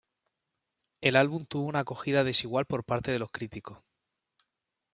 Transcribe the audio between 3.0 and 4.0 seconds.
de los críticos.